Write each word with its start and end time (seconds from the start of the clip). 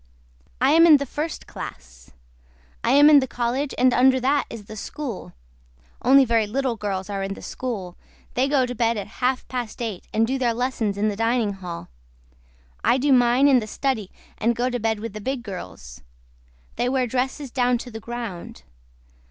I 0.59 0.71
AM 0.71 0.87
IN 0.87 0.97
THE 0.97 1.05
FIRST 1.05 1.45
CLASS. 1.45 2.09
I 2.83 2.89
AM 2.89 3.07
IN 3.07 3.19
THE 3.19 3.27
COLLEGE 3.27 3.75
AND 3.77 3.93
UNDER 3.93 4.19
THAT 4.19 4.45
IS 4.49 4.65
THE 4.65 4.75
SCHOOL. 4.75 5.33
ONLY 6.01 6.25
VERY 6.25 6.47
LITTLE 6.47 6.75
GIRLS 6.75 7.07
ARE 7.11 7.21
IN 7.21 7.35
THE 7.35 7.41
SCHOOL 7.43 7.95
THEY 8.33 8.47
GO 8.47 8.65
TO 8.65 8.73
BED 8.73 8.97
AT 8.97 9.07
HALF 9.21 9.47
PAST 9.47 9.79
EIGHT 9.79 10.07
AND 10.11 10.25
DO 10.25 10.39
THEIR 10.39 10.55
LESSONS 10.55 10.97
IN 10.97 11.09
THE 11.09 11.15
DINING 11.15 11.53
HALL. 11.53 11.87
I 12.83 12.97
DO 12.97 13.13
MINE 13.13 13.47
IN 13.47 13.59
THE 13.59 13.67
STUDY 13.67 14.09
AND 14.39 14.55
GO 14.55 14.71
TO 14.71 14.79
BED 14.79 14.99
WITH 15.01 15.13
THE 15.13 15.21
BIG 15.21 15.43
GIRLS. 15.43 16.01
THEY 16.77 16.89
WEAR 16.89 17.05
DRESSES 17.05 17.51
DOWN 17.51 17.77
TO 17.77 17.91
THE 17.91 17.99
GROUND. 17.99 18.63